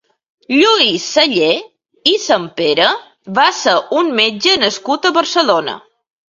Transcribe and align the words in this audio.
Lluís 0.59 1.03
Sayé 1.17 1.49
i 2.11 2.13
Sempere 2.23 2.87
va 3.41 3.45
ser 3.59 3.77
un 4.01 4.11
metge 4.21 4.57
nascut 4.65 5.07
a 5.11 5.15
Barcelona. 5.21 5.79